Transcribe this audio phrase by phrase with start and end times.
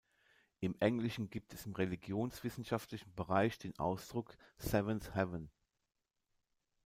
[0.61, 5.51] Im Englischen gibt es im religionswissenschaftlichen Bereich den Ausdruck "seventh heaven".